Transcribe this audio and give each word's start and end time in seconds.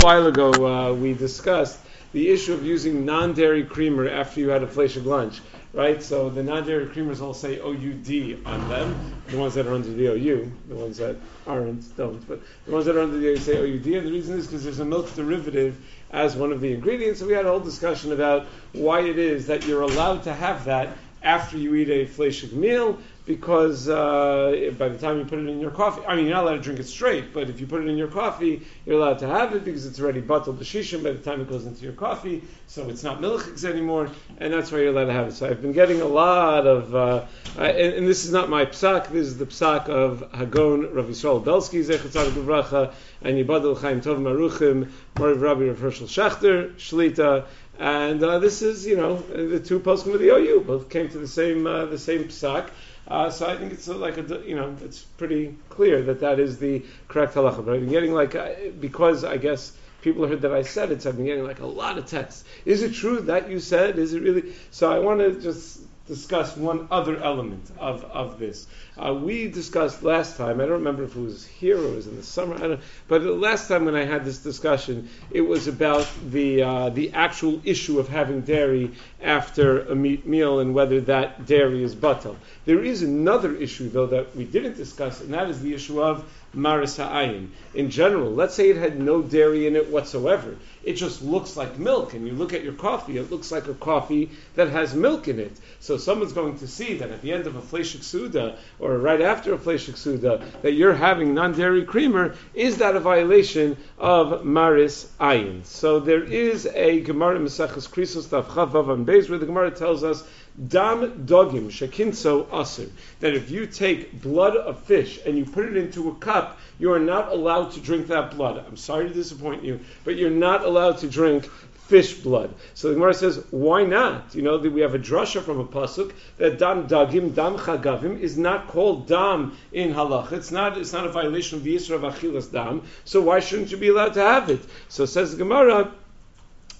A 0.00 0.04
while 0.04 0.28
ago, 0.28 0.64
uh, 0.64 0.92
we 0.94 1.12
discussed 1.12 1.80
the 2.12 2.28
issue 2.28 2.54
of 2.54 2.64
using 2.64 3.04
non-dairy 3.04 3.64
creamer 3.64 4.08
after 4.08 4.38
you 4.38 4.50
had 4.50 4.62
a 4.62 4.66
fleshig 4.68 5.04
lunch, 5.04 5.40
right? 5.72 6.00
So 6.00 6.30
the 6.30 6.40
non-dairy 6.40 6.86
creamers 6.86 7.20
all 7.20 7.34
say 7.34 7.58
OUD 7.58 8.46
on 8.46 8.68
them. 8.68 8.94
The 9.26 9.36
ones 9.36 9.54
that 9.54 9.66
are 9.66 9.74
under 9.74 9.92
the 9.92 10.06
OU, 10.06 10.52
the 10.68 10.76
ones 10.76 10.98
that 10.98 11.16
aren't 11.48 11.96
don't, 11.96 12.24
but 12.28 12.40
the 12.64 12.70
ones 12.70 12.86
that 12.86 12.94
are 12.94 13.00
under 13.00 13.18
the 13.18 13.26
OU 13.26 13.36
say 13.38 13.56
OUD, 13.56 13.86
and 13.86 14.06
the 14.06 14.12
reason 14.12 14.38
is 14.38 14.46
because 14.46 14.62
there's 14.62 14.78
a 14.78 14.84
milk 14.84 15.12
derivative 15.16 15.84
as 16.12 16.36
one 16.36 16.52
of 16.52 16.60
the 16.60 16.72
ingredients. 16.72 17.18
So 17.18 17.26
we 17.26 17.32
had 17.32 17.44
a 17.44 17.48
whole 17.48 17.58
discussion 17.58 18.12
about 18.12 18.46
why 18.74 19.00
it 19.00 19.18
is 19.18 19.48
that 19.48 19.66
you're 19.66 19.82
allowed 19.82 20.22
to 20.22 20.32
have 20.32 20.66
that 20.66 20.96
after 21.24 21.58
you 21.58 21.74
eat 21.74 21.88
a 21.88 22.06
fleshig 22.06 22.52
meal, 22.52 22.98
because 23.28 23.90
uh, 23.90 24.72
by 24.78 24.88
the 24.88 24.96
time 24.96 25.18
you 25.18 25.24
put 25.26 25.38
it 25.38 25.46
in 25.46 25.60
your 25.60 25.70
coffee, 25.70 26.00
I 26.08 26.16
mean, 26.16 26.24
you're 26.24 26.34
not 26.34 26.44
allowed 26.44 26.56
to 26.56 26.62
drink 26.62 26.80
it 26.80 26.84
straight, 26.84 27.34
but 27.34 27.50
if 27.50 27.60
you 27.60 27.66
put 27.66 27.82
it 27.82 27.86
in 27.86 27.98
your 27.98 28.08
coffee, 28.08 28.62
you're 28.86 28.98
allowed 28.98 29.18
to 29.18 29.26
have 29.26 29.54
it 29.54 29.66
because 29.66 29.84
it's 29.84 30.00
already 30.00 30.22
bottled 30.22 30.58
to 30.58 30.64
shishim 30.64 31.04
by 31.04 31.12
the 31.12 31.18
time 31.18 31.42
it 31.42 31.48
goes 31.50 31.66
into 31.66 31.84
your 31.84 31.92
coffee, 31.92 32.42
so 32.68 32.88
it's 32.88 33.02
not 33.02 33.20
milchiks 33.20 33.64
anymore, 33.64 34.08
and 34.38 34.50
that's 34.50 34.72
why 34.72 34.78
you're 34.78 34.92
allowed 34.92 35.04
to 35.04 35.12
have 35.12 35.28
it. 35.28 35.32
So 35.32 35.46
I've 35.46 35.60
been 35.60 35.72
getting 35.72 36.00
a 36.00 36.06
lot 36.06 36.66
of, 36.66 36.94
uh, 36.94 37.26
and, 37.58 37.94
and, 37.96 38.08
this 38.08 38.24
is 38.24 38.32
not 38.32 38.48
my 38.48 38.64
psak, 38.64 39.08
this 39.10 39.26
is 39.26 39.36
the 39.36 39.44
psak 39.44 39.90
of 39.90 40.26
Hagon 40.32 40.94
Rav 40.94 41.04
Yisrael 41.04 41.44
Belsky, 41.44 41.84
Zechat 41.84 42.30
Duvracha, 42.30 42.94
and 43.20 43.36
Yibadul 43.36 43.78
Chaim 43.78 44.00
Tov 44.00 44.18
Maruchim, 44.18 44.90
Moriv 45.16 45.42
Rabbi 45.42 45.64
Rav 45.64 45.78
Hershel 45.78 46.06
Schachter, 46.06 46.72
Shlita, 46.76 47.44
and 47.78 48.22
uh, 48.24 48.38
this 48.38 48.62
is, 48.62 48.86
you 48.86 48.96
know, 48.96 49.18
the 49.18 49.60
two 49.60 49.78
poskim 49.78 50.14
of 50.14 50.20
the 50.20 50.34
OU 50.34 50.64
both 50.66 50.88
came 50.88 51.08
to 51.10 51.18
the 51.18 51.28
same 51.28 51.66
uh, 51.66 51.84
the 51.84 51.98
same 51.98 52.24
psak. 52.24 52.70
Uh, 53.08 53.30
so 53.30 53.46
I 53.46 53.56
think 53.56 53.72
it's 53.72 53.88
like 53.88 54.18
a, 54.18 54.42
you 54.46 54.54
know, 54.54 54.76
it's 54.84 55.00
pretty 55.00 55.56
clear 55.70 56.02
that 56.02 56.20
that 56.20 56.38
is 56.38 56.58
the 56.58 56.84
correct 57.08 57.34
halacha. 57.34 57.64
But 57.64 57.74
I've 57.74 57.80
been 57.80 57.90
getting 57.90 58.12
like, 58.12 58.34
uh, 58.34 58.50
because 58.78 59.24
I 59.24 59.38
guess 59.38 59.72
people 60.02 60.26
heard 60.26 60.42
that 60.42 60.52
I 60.52 60.62
said 60.62 60.92
it, 60.92 61.02
so 61.02 61.08
I've 61.08 61.16
been 61.16 61.24
getting 61.24 61.44
like 61.44 61.60
a 61.60 61.66
lot 61.66 61.96
of 61.96 62.06
texts. 62.06 62.44
Is 62.66 62.82
it 62.82 62.92
true 62.92 63.20
that 63.22 63.48
you 63.48 63.60
said? 63.60 63.98
Is 63.98 64.12
it 64.12 64.22
really? 64.22 64.52
So 64.70 64.92
I 64.92 64.98
want 64.98 65.20
to 65.20 65.40
just 65.40 65.80
discuss 66.08 66.56
one 66.56 66.88
other 66.90 67.22
element 67.22 67.70
of, 67.78 68.02
of 68.04 68.38
this. 68.38 68.66
Uh, 68.96 69.14
we 69.14 69.48
discussed 69.48 70.02
last 70.02 70.36
time, 70.36 70.60
I 70.60 70.64
don't 70.64 70.72
remember 70.72 71.04
if 71.04 71.14
it 71.14 71.20
was 71.20 71.46
here 71.46 71.78
or 71.78 71.84
it 71.84 71.94
was 71.94 72.06
in 72.08 72.16
the 72.16 72.22
summer, 72.22 72.56
I 72.56 72.68
don't, 72.68 72.80
but 73.06 73.22
the 73.22 73.32
last 73.32 73.68
time 73.68 73.84
when 73.84 73.94
I 73.94 74.04
had 74.04 74.24
this 74.24 74.38
discussion, 74.38 75.08
it 75.30 75.42
was 75.42 75.68
about 75.68 76.08
the, 76.30 76.62
uh, 76.62 76.88
the 76.88 77.12
actual 77.12 77.60
issue 77.64 78.00
of 78.00 78.08
having 78.08 78.40
dairy 78.40 78.90
after 79.22 79.82
a 79.82 79.94
meat 79.94 80.26
meal 80.26 80.58
and 80.58 80.74
whether 80.74 81.00
that 81.02 81.46
dairy 81.46 81.84
is 81.84 81.94
batal. 81.94 82.36
There 82.64 82.82
is 82.82 83.02
another 83.02 83.54
issue, 83.54 83.88
though, 83.88 84.06
that 84.06 84.34
we 84.34 84.44
didn't 84.44 84.76
discuss, 84.76 85.20
and 85.20 85.34
that 85.34 85.48
is 85.48 85.60
the 85.60 85.74
issue 85.74 86.02
of 86.02 86.24
maris 86.54 86.96
ha'ayin. 86.96 87.50
In 87.74 87.90
general, 87.90 88.30
let's 88.30 88.54
say 88.54 88.70
it 88.70 88.76
had 88.76 88.98
no 88.98 89.22
dairy 89.22 89.66
in 89.66 89.76
it 89.76 89.88
whatsoever. 89.90 90.56
It 90.84 90.94
just 90.94 91.22
looks 91.22 91.56
like 91.56 91.78
milk, 91.78 92.14
and 92.14 92.26
you 92.26 92.32
look 92.32 92.52
at 92.52 92.64
your 92.64 92.72
coffee, 92.72 93.18
it 93.18 93.30
looks 93.30 93.50
like 93.50 93.66
a 93.66 93.74
coffee 93.74 94.30
that 94.54 94.68
has 94.70 94.94
milk 94.94 95.28
in 95.28 95.38
it. 95.38 95.52
So 95.80 95.96
someone's 95.96 96.32
going 96.32 96.58
to 96.58 96.68
see 96.68 96.94
that 96.98 97.10
at 97.10 97.22
the 97.22 97.32
end 97.32 97.46
of 97.46 97.56
a 97.56 97.60
fleshik 97.60 98.02
suda, 98.02 98.58
or 98.78 98.98
right 98.98 99.20
after 99.20 99.54
a 99.54 99.58
fleshik 99.58 99.96
suda, 99.96 100.44
that 100.62 100.72
you're 100.72 100.94
having 100.94 101.34
non-dairy 101.34 101.84
creamer, 101.84 102.36
is 102.54 102.78
that 102.78 102.96
a 102.96 103.00
violation 103.00 103.76
of 103.98 104.44
maris 104.44 105.10
ayin? 105.20 105.64
So 105.64 106.00
there 106.00 106.22
is 106.24 106.66
a 106.66 107.00
Gemara 107.00 107.38
Maseches 107.38 107.88
Krisos 107.88 108.30
Tav 108.30 108.48
Chavav 108.48 109.04
Beis 109.04 109.28
where 109.28 109.38
the 109.38 109.46
Gemara 109.46 109.70
tells 109.70 110.04
us 110.04 110.24
Dam 110.66 111.24
dogim 111.24 111.70
shekinso 111.70 112.48
asir. 112.52 112.88
That 113.20 113.34
if 113.34 113.48
you 113.48 113.66
take 113.66 114.20
blood 114.20 114.56
of 114.56 114.82
fish 114.82 115.20
and 115.24 115.38
you 115.38 115.44
put 115.44 115.66
it 115.66 115.76
into 115.76 116.08
a 116.08 116.14
cup, 116.16 116.58
you 116.80 116.92
are 116.92 116.98
not 116.98 117.30
allowed 117.30 117.72
to 117.72 117.80
drink 117.80 118.08
that 118.08 118.32
blood. 118.32 118.64
I'm 118.66 118.76
sorry 118.76 119.06
to 119.06 119.14
disappoint 119.14 119.62
you, 119.62 119.78
but 120.04 120.16
you're 120.16 120.30
not 120.30 120.64
allowed 120.64 120.77
to 120.98 121.08
drink 121.08 121.48
fish 121.88 122.14
blood. 122.14 122.54
So 122.74 122.88
the 122.88 122.94
Gemara 122.94 123.14
says, 123.14 123.42
why 123.50 123.84
not? 123.84 124.34
You 124.34 124.42
know, 124.42 124.58
we 124.58 124.82
have 124.82 124.94
a 124.94 124.98
drasha 124.98 125.42
from 125.42 125.58
a 125.58 125.64
pasuk 125.64 126.12
that 126.36 126.58
dam 126.58 126.86
dagim, 126.86 127.34
dam 127.34 127.56
chagavim 127.56 128.20
is 128.20 128.36
not 128.36 128.68
called 128.68 129.06
dam 129.06 129.56
in 129.72 129.94
halach. 129.94 130.32
It's 130.32 130.50
not. 130.50 130.76
It's 130.76 130.92
not 130.92 131.06
a 131.06 131.10
violation 131.10 131.58
of 131.58 131.64
the 131.64 131.74
Yisra 131.74 131.94
of 131.94 132.02
achilas 132.02 132.52
dam. 132.52 132.82
So 133.04 133.22
why 133.22 133.40
shouldn't 133.40 133.70
you 133.70 133.78
be 133.78 133.88
allowed 133.88 134.14
to 134.14 134.20
have 134.20 134.50
it? 134.50 134.60
So 134.88 135.06
says 135.06 135.30
the 135.32 135.38
Gemara 135.38 135.90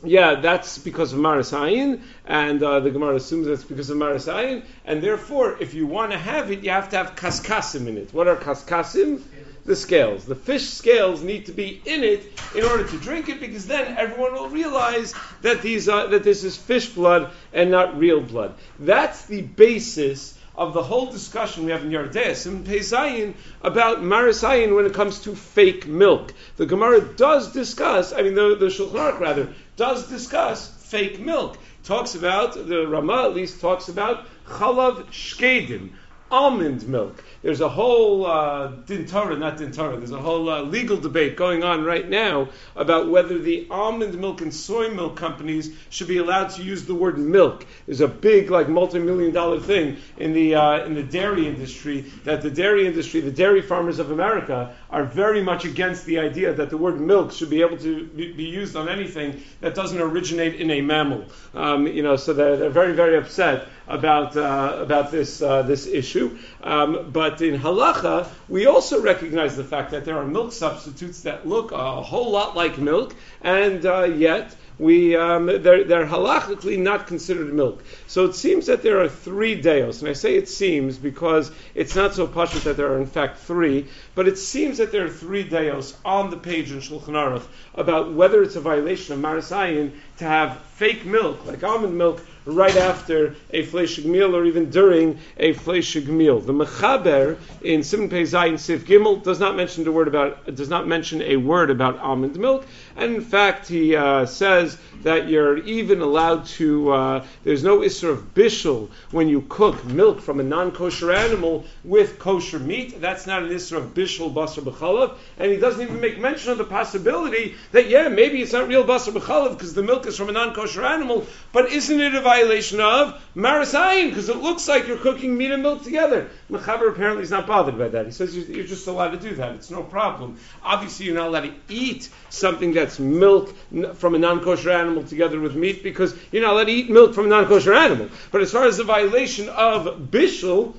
yeah, 0.05 0.37
that's 0.37 0.79
because 0.79 1.13
of 1.13 1.19
Maris 1.19 1.53
Ayin, 1.53 2.03
and 2.27 2.63
uh, 2.63 2.81
the 2.81 2.91
Gemara 2.91 3.17
assumes 3.17 3.47
that's 3.47 3.65
because 3.65 3.91
of 3.91 3.97
Maris 3.97 4.27
Ayin, 4.27 4.65
and 4.85 5.03
therefore, 5.03 5.57
if 5.61 5.75
you 5.75 5.87
want 5.87 6.13
to 6.13 6.19
have 6.19 6.53
it, 6.53 6.63
you 6.63 6.71
have 6.71 6.89
to 6.91 6.97
have 6.97 7.17
kaskasim 7.17 7.87
in 7.89 7.97
it. 7.97 8.15
What 8.15 8.29
are 8.29 8.37
kaskasim? 8.37 9.23
The 9.65 9.77
scales. 9.77 10.25
The 10.25 10.35
fish 10.35 10.67
scales 10.67 11.23
need 11.23 11.47
to 11.47 11.53
be 11.53 11.83
in 11.85 12.03
it 12.03 12.23
in 12.55 12.65
order 12.65 12.85
to 12.85 12.97
drink 12.99 13.29
it, 13.29 13.39
because 13.39 13.67
then 13.67 13.99
everyone 13.99 14.33
will 14.33 14.49
realize 14.49 15.15
that 15.43 15.61
these 15.61 15.89
uh, 15.91 16.07
that 16.07 16.23
this 16.25 16.43
is 16.43 16.57
fish 16.57 16.89
blood 16.89 17.31
and 17.53 17.71
not 17.71 17.99
real 17.99 18.21
blood. 18.21 18.55
That's 18.79 19.27
the 19.27 19.43
basis 19.43 20.39
of 20.59 20.75
the 20.75 20.83
whole 20.83 21.07
discussion 21.07 21.65
we 21.65 21.71
have 21.71 21.85
in 21.85 21.91
Yardes 21.91 22.47
and 22.47 22.67
Peizayin 22.67 23.35
about 23.63 23.99
Marisayin 23.99 24.75
when 24.75 24.87
it 24.87 24.95
comes 24.95 25.21
to 25.21 25.37
fake 25.37 25.87
milk. 25.87 26.35
The 26.57 26.67
Gemara 26.67 27.01
does 27.01 27.53
discuss, 27.53 28.13
I 28.13 28.23
mean, 28.23 28.35
the, 28.35 28.57
the 28.57 28.67
Shulchan 28.67 28.95
Aruch 28.95 29.21
rather, 29.21 29.55
does 29.78 30.09
discuss 30.09 30.69
fake 30.69 31.21
milk. 31.21 31.56
Talks 31.84 32.15
about, 32.15 32.53
the 32.69 32.87
Rama 32.87 33.25
at 33.25 33.34
least 33.34 33.61
talks 33.61 33.89
about 33.89 34.27
chalav 34.44 35.06
shkedim, 35.06 35.93
almond 36.31 36.87
milk. 36.89 37.25
There's 37.43 37.61
a 37.61 37.69
whole 37.69 38.27
uh, 38.27 38.69
din 38.87 39.06
Torah, 39.06 39.37
not 39.37 39.56
din 39.56 39.72
Torah. 39.72 39.97
There's 39.97 40.11
a 40.11 40.21
whole 40.21 40.49
uh, 40.49 40.62
legal 40.62 40.97
debate 40.97 41.37
going 41.37 41.62
on 41.62 41.84
right 41.84 42.09
now 42.09 42.49
about 42.77 43.09
whether 43.09 43.39
the 43.39 43.66
almond 43.71 44.19
milk 44.19 44.41
and 44.41 44.53
soy 44.53 44.91
milk 44.91 45.17
companies 45.17 45.75
should 45.91 46.09
be 46.09 46.19
allowed 46.19 46.50
to 46.50 46.62
use 46.62 46.84
the 46.84 46.94
word 46.94 47.19
milk. 47.19 47.65
There's 47.87 48.00
a 48.00 48.09
big, 48.09 48.50
like, 48.50 48.69
multi-million 48.69 49.33
dollar 49.33 49.61
thing 49.61 49.97
in 50.17 50.33
the 50.33 50.56
uh, 50.56 50.84
in 50.84 50.94
the 50.94 51.03
dairy 51.03 51.47
industry 51.47 52.00
that 52.25 52.43
the 52.43 52.50
dairy 52.50 52.87
industry, 52.87 53.21
the 53.21 53.31
dairy 53.31 53.62
farmers 53.62 53.99
of 53.99 54.11
America, 54.11 54.75
are 54.91 55.05
very 55.05 55.43
much 55.43 55.65
against 55.65 56.06
the 56.06 56.19
idea 56.19 56.53
that 56.55 56.71
the 56.71 56.77
word 56.77 57.00
milk 57.00 57.33
should 57.33 57.50
be 57.50 57.62
able 57.62 57.78
to 57.78 58.05
be 58.06 58.44
used 58.44 58.75
on 58.77 58.88
anything 58.88 59.43
that 59.61 59.75
doesn't 59.75 60.00
originate 60.00 60.56
in 60.56 60.71
a 60.71 60.81
mammal. 60.81 61.25
Um, 61.55 61.87
you 61.87 62.03
know, 62.03 62.17
so 62.17 62.33
they're, 62.33 62.56
they're 62.56 62.71
very, 62.71 62.94
very 62.94 63.17
upset 63.17 63.69
about 63.87 64.37
uh, 64.37 64.77
about 64.81 65.11
this 65.11 65.41
uh, 65.41 65.62
this 65.62 65.87
issue. 65.87 66.18
Um, 66.62 67.11
but 67.12 67.41
in 67.41 67.61
halacha, 67.61 68.29
we 68.49 68.67
also 68.67 69.01
recognize 69.03 69.56
the 69.56 69.65
fact 69.65 69.91
that 69.93 70.05
there 70.05 70.17
are 70.17 70.27
milk 70.27 70.53
substitutes 70.53 71.23
that 71.23 71.47
look 71.47 71.73
a 71.73 72.03
whole 72.03 72.31
lot 72.31 72.56
like 72.56 72.79
milk, 72.79 73.15
and 73.43 73.84
uh, 73.87 74.05
yet 74.05 74.55
we 74.78 75.16
um, 75.16 75.47
they're, 75.47 75.84
they're 75.84 76.06
halachically 76.06 76.78
not 76.78 77.06
considered 77.06 77.53
milk. 77.53 77.83
So 78.06 78.25
it 78.27 78.34
seems 78.34 78.66
that 78.66 78.83
there 78.83 79.00
are 79.00 79.09
three 79.09 79.61
deos, 79.61 80.00
and 80.00 80.09
I 80.09 80.12
say 80.12 80.37
it 80.37 80.49
seems 80.49 80.99
because 80.99 81.50
it's 81.75 81.97
not 81.97 82.15
so 82.15 82.27
pashut 82.27 82.65
that 82.65 82.77
there 82.77 82.93
are 82.93 82.99
in 82.99 83.06
fact 83.06 83.38
three, 83.38 83.87
but 84.15 84.28
it 84.28 84.38
seems 84.38 84.78
that 84.78 84.93
there 84.93 85.05
are 85.05 85.11
three 85.11 85.43
deos 85.43 85.97
on 86.05 86.31
the 86.31 86.37
page 86.37 86.71
in 86.71 86.78
Shulchan 86.78 87.15
Aruch 87.15 87.47
about 87.75 88.12
whether 88.12 88.43
it's 88.43 88.56
a 88.56 88.61
violation 88.61 89.15
of 89.15 89.21
Marasayin 89.21 89.93
to 90.19 90.25
have 90.25 90.59
fake 90.75 91.05
milk, 91.05 91.44
like 91.47 91.62
almond 91.65 91.97
milk, 91.97 92.22
right 92.49 92.77
after 92.77 93.34
a 93.50 93.65
fleshig 93.65 94.05
meal 94.05 94.34
or 94.34 94.44
even 94.44 94.71
during 94.71 95.19
a 95.37 95.53
fleshig 95.53 96.06
meal. 96.06 96.41
The 96.41 96.53
Mechaber 96.53 97.37
in 97.62 97.81
Siman 97.81 98.11
Pei 98.11 98.22
Zayin 98.22 98.59
Sif 98.59 98.87
Gimel 98.87 99.22
does 99.22 99.38
not 99.38 99.55
mention 99.55 99.84
the 99.84 99.93
word 99.93 100.09
about 100.09 100.55
does 100.55 100.69
not 100.69 100.87
mention 100.87 101.21
a 101.22 101.37
word 101.37 101.71
about 101.71 101.99
almond 101.99 102.38
milk, 102.38 102.67
and 102.99 103.15
in 103.15 103.21
fact 103.21 103.69
he 103.69 103.95
uh, 103.97 104.27
says 104.27 104.79
that 105.03 105.29
you're 105.29 105.59
even 105.59 106.01
allowed 106.01 106.47
to. 106.47 106.93
Uh, 106.93 107.25
there's 107.45 107.63
no 107.63 107.79
isser 107.81 108.11
of 108.11 108.35
bishul 108.35 108.91
when 109.11 109.29
you 109.29 109.43
cook 109.49 109.85
milk 109.85 110.21
from 110.21 110.41
a 110.41 110.43
non-kosher 110.43 111.13
animal 111.13 111.65
with 111.85 112.19
kosher 112.19 112.59
meat. 112.59 113.01
That's 113.01 113.27
not 113.27 113.43
an 113.43 113.51
isser 113.51 113.77
of 113.77 113.95
bishul 113.95 114.33
basar 114.33 114.63
b'chalav, 114.63 115.17
and 115.39 115.51
he 115.51 115.59
doesn't 115.59 115.81
even 115.81 116.01
make 116.01 116.19
mention 116.19 116.53
of 116.53 116.59
the 116.59 116.65
possibility 116.65 117.55
that 117.73 117.89
yeah 117.89 118.09
maybe 118.09 118.43
it's 118.43 118.53
not 118.53 118.69
real 118.69 118.85
basar 118.85 119.13
b'chalav 119.13 119.50
because 119.50 119.75
the 119.75 119.83
milk 119.83 120.06
is 120.06 120.17
from 120.17 120.29
a 120.29 120.33
non-kosher 120.33 120.85
animal, 120.85 121.27
but 121.53 121.71
isn't 121.71 122.01
it 122.01 122.15
a 122.15 122.21
violation 122.21 122.81
of 122.81 123.21
marasayin 123.37 124.09
because 124.09 124.29
it 124.29 124.37
looks 124.37 124.69
like 124.69 124.87
you're 124.87 124.97
cooking 124.99 125.37
meat 125.37 125.51
and 125.51 125.62
milk 125.62 125.83
together? 125.85 126.31
Mechaber 126.51 126.91
apparently 126.91 127.23
is 127.23 127.31
not 127.31 127.47
bothered 127.47 127.79
by 127.79 127.89
that. 127.89 128.06
He 128.06 128.12
says 128.12 128.37
you're 128.37 128.67
just 128.67 128.87
allowed 128.87 129.11
to 129.11 129.19
do 129.19 129.35
that. 129.37 129.55
It's 129.56 129.71
no 129.71 129.83
problem. 129.83 130.39
Obviously, 130.62 131.06
you're 131.06 131.15
not 131.15 131.29
allowed 131.29 131.43
to 131.43 131.55
eat 131.69 132.09
something 132.31 132.73
that's 132.73 132.99
milk 132.99 133.55
from 133.94 134.15
a 134.15 134.19
non-kosher 134.19 134.71
animal 134.71 134.88
together 135.06 135.40
with 135.40 135.55
meat 135.55 135.82
because 135.82 136.14
you're 136.32 136.43
not 136.43 136.52
allowed 136.55 136.64
to 136.64 136.73
eat 136.73 136.90
milk 136.90 137.14
from 137.14 137.26
a 137.26 137.29
non-kosher 137.29 137.75
animal. 137.75 138.08
But 138.31 138.43
as 138.43 138.52
far 138.52 138.64
as 138.64 138.76
the 138.76 138.85
violation 138.85 139.49
of 139.49 140.11
bishul, 140.11 140.75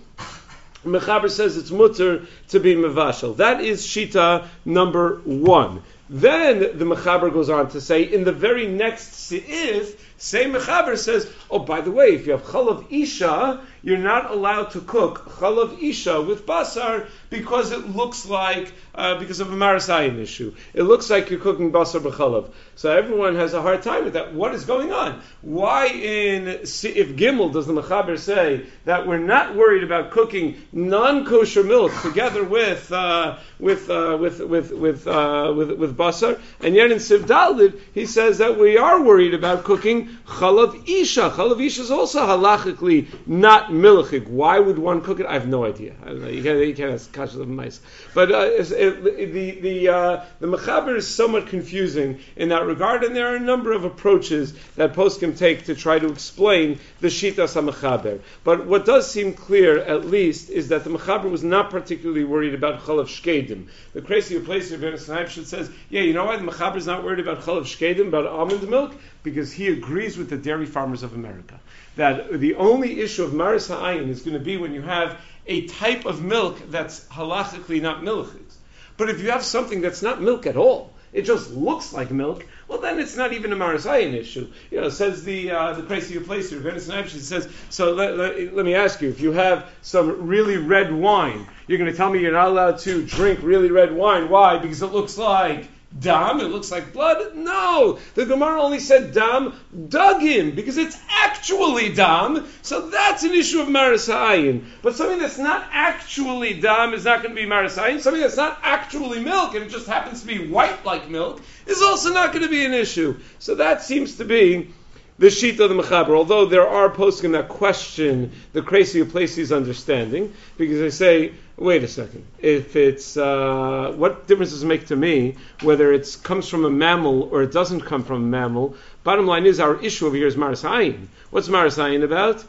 Mechaber 0.85 1.29
says 1.29 1.57
it's 1.57 1.71
mutter 1.71 2.25
to 2.49 2.59
be 2.59 2.75
mevashel. 2.75 3.37
That 3.37 3.61
is 3.61 3.85
shita 3.85 4.47
number 4.65 5.17
one. 5.25 5.83
Then 6.09 6.59
the 6.59 6.85
Mechaber 6.85 7.31
goes 7.31 7.49
on 7.49 7.69
to 7.71 7.81
say, 7.81 8.03
in 8.03 8.23
the 8.23 8.31
very 8.31 8.67
next 8.67 9.13
se'if, 9.13 9.95
Same 10.19 10.51
Mechaber 10.51 10.97
says, 10.97 11.31
oh, 11.49 11.59
by 11.59 11.79
the 11.79 11.91
way, 11.91 12.07
if 12.07 12.27
you 12.27 12.33
have 12.33 12.43
chalav 12.43 12.85
isha, 12.91 13.61
you're 13.81 13.97
not 13.97 14.29
allowed 14.29 14.71
to 14.71 14.81
cook 14.81 15.25
chalav 15.37 15.81
isha 15.81 16.21
with 16.21 16.45
basar 16.45 17.07
because 17.29 17.71
it 17.71 17.95
looks 17.95 18.25
like, 18.25 18.73
uh, 18.93 19.17
because 19.17 19.39
of 19.39 19.53
a 19.53 19.55
marasayin 19.55 20.19
issue. 20.19 20.53
It 20.73 20.83
looks 20.83 21.09
like 21.09 21.29
you're 21.29 21.39
cooking 21.39 21.71
basar 21.71 22.01
b'chalav. 22.01 22.51
So 22.75 22.91
everyone 22.91 23.35
has 23.35 23.53
a 23.53 23.61
hard 23.61 23.81
time 23.81 24.03
with 24.03 24.13
that. 24.13 24.33
What 24.33 24.53
is 24.53 24.65
going 24.65 24.91
on? 24.91 25.21
Why 25.41 25.87
in, 25.87 26.49
if 26.49 27.15
Gimel 27.15 27.53
does 27.53 27.65
the 27.65 27.73
Mechaber 27.73 28.19
say 28.19 28.65
that 28.83 29.07
we're 29.07 29.19
not 29.19 29.55
worried 29.55 29.83
about 29.83 30.11
cooking 30.11 30.57
non-kosher 30.73 31.63
milk 31.63 31.93
together 32.01 32.43
with, 32.43 32.91
uh, 32.91 33.37
with, 33.57 33.89
uh, 33.89 34.17
with, 34.19 34.41
with, 34.41 34.71
with, 34.73 35.07
uh, 35.07 35.53
with, 35.55 35.71
with 35.71 35.95
basar, 35.95 36.41
and 36.59 36.75
yet 36.75 36.91
in 36.91 36.97
Sivdalid, 36.97 37.79
he 37.93 38.05
says 38.05 38.39
that 38.39 38.59
we 38.59 38.77
are 38.77 39.01
worried 39.01 39.33
about 39.33 39.63
cooking 39.63 40.08
chalav 40.25 40.87
isha. 40.87 41.29
Chalav 41.29 41.61
isha 41.63 41.81
is 41.81 41.91
also 41.91 42.21
halachically 42.21 43.07
not 43.27 43.67
milchig. 43.67 44.27
Why 44.27 44.59
would 44.59 44.79
one 44.79 45.01
cook 45.01 45.19
it? 45.19 45.25
I 45.25 45.33
have 45.33 45.47
no 45.47 45.65
idea. 45.65 45.93
I 46.03 46.05
don't 46.07 46.21
know. 46.21 46.27
You 46.27 46.43
can't, 46.43 46.59
you 46.59 46.73
can't 46.73 46.93
ask 46.93 47.11
kasha 47.11 47.41
of 47.41 47.47
mice. 47.47 47.81
But 48.13 48.31
uh, 48.31 48.49
it, 48.51 49.33
the 49.33 49.59
the 49.59 49.89
uh, 49.89 50.25
the 50.39 50.47
mechaber 50.47 50.95
is 50.95 51.07
somewhat 51.07 51.47
confusing 51.47 52.19
in 52.35 52.49
that 52.49 52.65
regard, 52.65 53.03
and 53.03 53.15
there 53.15 53.33
are 53.33 53.35
a 53.35 53.39
number 53.39 53.71
of 53.71 53.83
approaches 53.83 54.53
that 54.75 54.93
poskim 54.93 55.37
take 55.37 55.65
to 55.65 55.75
try 55.75 55.99
to 55.99 56.07
explain 56.07 56.79
the 57.01 57.07
shitas 57.07 57.55
mechaber. 57.61 58.19
But 58.43 58.65
what 58.65 58.85
does 58.85 59.09
seem 59.09 59.33
clear, 59.33 59.79
at 59.79 60.05
least, 60.05 60.49
is 60.49 60.69
that 60.69 60.83
the 60.83 60.89
mechaber 60.89 61.29
was 61.29 61.43
not 61.43 61.69
particularly 61.69 62.23
worried 62.23 62.53
about 62.53 62.81
chalav 62.81 63.05
shkedim. 63.05 63.67
The 63.93 64.01
Kreisi 64.01 64.39
u'Pleisi 64.39 64.73
of 64.73 64.99
Snipeshit 64.99 65.45
says, 65.45 65.69
yeah, 65.89 66.01
you 66.01 66.13
know 66.13 66.25
why 66.25 66.37
the 66.37 66.43
mechaber 66.43 66.77
is 66.77 66.87
not 66.87 67.03
worried 67.03 67.19
about 67.19 67.41
chalav 67.41 67.63
shkedim, 67.63 68.07
about 68.07 68.25
almond 68.25 68.67
milk, 68.69 68.93
because 69.29 69.51
he 69.51 69.67
agrees 69.67 70.17
with 70.17 70.29
the 70.29 70.37
dairy 70.37 70.65
farmers 70.65 71.03
of 71.03 71.13
America 71.13 71.59
that 71.95 72.39
the 72.39 72.55
only 72.55 73.01
issue 73.01 73.23
of 73.23 73.33
maris 73.33 73.67
ha'ayin 73.67 74.09
is 74.09 74.21
going 74.21 74.37
to 74.37 74.43
be 74.43 74.57
when 74.57 74.73
you 74.73 74.81
have 74.81 75.17
a 75.47 75.67
type 75.67 76.05
of 76.05 76.23
milk 76.23 76.57
that's 76.69 77.05
halachically 77.05 77.81
not 77.81 78.01
milchig. 78.01 78.49
But 78.97 79.09
if 79.09 79.21
you 79.21 79.31
have 79.31 79.43
something 79.43 79.81
that's 79.81 80.01
not 80.01 80.21
milk 80.21 80.45
at 80.45 80.57
all, 80.57 80.93
it 81.11 81.23
just 81.23 81.51
looks 81.51 81.91
like 81.91 82.11
milk, 82.11 82.45
well 82.67 82.79
then 82.79 82.99
it's 82.99 83.17
not 83.17 83.33
even 83.33 83.51
a 83.51 83.55
marasayan 83.55 84.13
issue. 84.13 84.47
You 84.69 84.81
know, 84.81 84.89
says 84.89 85.23
the 85.23 85.51
uh, 85.51 85.73
the 85.73 85.81
Kreisi 85.81 86.19
u'Pleisi 86.19 86.49
here, 86.49 86.59
Venice 86.59 87.27
says, 87.27 87.49
so 87.69 87.93
let, 87.93 88.15
let, 88.15 88.53
let, 88.53 88.65
me 88.65 88.75
ask 88.75 89.01
you, 89.01 89.09
if 89.09 89.19
you 89.19 89.31
have 89.31 89.65
some 89.81 90.27
really 90.27 90.57
red 90.57 90.93
wine, 90.93 91.47
you're 91.65 91.79
going 91.79 91.89
to 91.89 91.97
tell 91.97 92.11
me 92.11 92.19
you're 92.19 92.31
not 92.31 92.49
allowed 92.49 92.77
to 92.79 93.03
drink 93.03 93.39
really 93.41 93.71
red 93.71 93.91
wine. 93.91 94.29
Why? 94.29 94.59
Because 94.59 94.83
it 94.83 94.91
looks 94.91 95.17
like 95.17 95.67
dam, 95.97 96.39
it 96.39 96.45
looks 96.45 96.71
like 96.71 96.93
blood. 96.93 97.35
No, 97.35 97.99
the 98.15 98.25
Gemara 98.25 98.61
only 98.61 98.79
said 98.79 99.13
dam 99.13 99.53
dugim 99.75 100.55
because 100.55 100.77
it's 100.77 100.97
actually 101.09 101.93
dam. 101.93 102.47
So 102.61 102.89
that's 102.89 103.23
an 103.23 103.33
issue 103.33 103.61
of 103.61 103.67
marasayin. 103.67 104.65
But 104.81 104.95
something 104.95 105.19
that's 105.19 105.37
not 105.37 105.67
actually 105.71 106.59
dam 106.59 106.93
is 106.93 107.05
not 107.05 107.23
going 107.23 107.35
to 107.35 107.41
be 107.41 107.47
marasayin. 107.47 108.01
Something 108.01 108.21
that's 108.21 108.37
not 108.37 108.59
actually 108.61 109.19
milk 109.19 109.55
and 109.55 109.63
it 109.63 109.69
just 109.69 109.87
happens 109.87 110.21
to 110.21 110.27
be 110.27 110.47
white 110.47 110.85
like 110.85 111.09
milk 111.09 111.41
is 111.65 111.81
also 111.81 112.13
not 112.13 112.33
going 112.33 112.43
to 112.43 112.51
be 112.51 112.65
an 112.65 112.73
issue. 112.73 113.19
So 113.39 113.55
that 113.55 113.81
seems 113.81 114.17
to 114.17 114.25
be 114.25 114.73
the 115.19 115.29
sheet 115.29 115.59
of 115.59 115.69
the 115.69 115.75
Mechaber, 115.75 116.15
although 116.15 116.45
there 116.45 116.67
are 116.67 116.89
poskim 116.89 117.33
that 117.33 117.49
question 117.49 118.31
the 118.53 118.61
Kreisi 118.61 119.03
u'Pleisi's 119.03 119.51
understanding, 119.51 120.33
because 120.57 120.79
they 120.79 120.89
say, 120.89 121.33
wait 121.57 121.83
a 121.83 121.89
second, 121.89 122.25
if 122.39 122.77
it's, 122.77 123.17
uh, 123.17 123.93
what 123.97 124.27
difference 124.27 124.51
does 124.51 124.63
it 124.63 124.67
make 124.67 124.87
to 124.87 124.95
me 124.95 125.35
whether 125.61 125.91
it 125.91 126.17
comes 126.23 126.47
from 126.47 126.63
a 126.63 126.69
mammal 126.69 127.23
or 127.33 127.43
it 127.43 127.51
doesn't 127.51 127.81
come 127.81 128.05
from 128.05 128.23
a 128.23 128.27
mammal? 128.27 128.77
Bottom 129.03 129.27
line 129.27 129.45
is, 129.45 129.59
our 129.59 129.75
issue 129.83 130.07
over 130.07 130.15
here 130.15 130.27
is 130.27 130.37
Maris 130.37 130.63
Ayin. 130.63 131.07
What's 131.31 131.49
Maris 131.49 131.77
Ayin 131.77 132.03
about? 132.05 132.43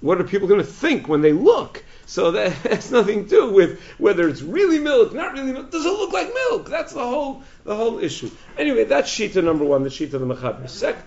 What 0.00 0.20
are 0.20 0.24
people 0.24 0.46
going 0.46 0.60
to 0.60 0.66
think 0.66 1.08
when 1.08 1.22
they 1.22 1.32
look? 1.32 1.82
So 2.06 2.30
that 2.32 2.52
has 2.52 2.92
nothing 2.92 3.24
to 3.24 3.28
do 3.28 3.52
with 3.52 3.80
whether 3.98 4.28
it's 4.28 4.42
really 4.42 4.78
milk, 4.78 5.12
not 5.12 5.32
really 5.32 5.52
milk. 5.52 5.72
Does 5.72 5.84
it 5.84 5.88
look 5.88 6.12
like 6.12 6.32
milk? 6.32 6.68
That's 6.68 6.92
the 6.92 7.00
whole 7.00 7.42
the 7.64 7.74
whole 7.74 7.98
issue. 7.98 8.30
Anyway, 8.56 8.84
that's 8.84 9.10
sheet 9.10 9.34
number 9.34 9.64
one, 9.64 9.82
the 9.82 9.90
sheet 9.90 10.14
of 10.14 10.20
the 10.20 10.32
Mechaber. 10.32 10.68
Second. 10.68 11.02